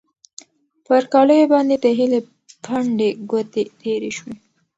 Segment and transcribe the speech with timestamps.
[0.85, 2.19] پر کالیو باندې د هیلې
[2.63, 4.35] پنډې ګوتې تېرې شوې.